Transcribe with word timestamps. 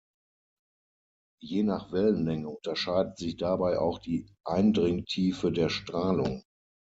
Je 1.43 1.61
nach 1.61 1.91
Wellenlänge 1.91 2.49
unterscheidet 2.49 3.19
sich 3.19 3.37
dabei 3.37 3.77
auch 3.77 3.99
die 3.99 4.25
Eindringtiefe 4.43 5.51
der 5.51 5.69
Strahlung. 5.69 6.41